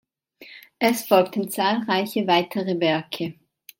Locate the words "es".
0.79-1.05